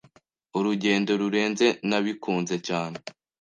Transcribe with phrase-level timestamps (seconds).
[0.57, 2.97] 'Urugendo Rurenze'Nabikunze cyane